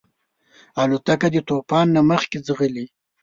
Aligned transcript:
الوتکه 0.81 1.27
د 1.33 1.37
طوفان 1.49 1.85
نه 1.95 2.01
مخکې 2.11 2.37
ځغلي. 2.47 2.85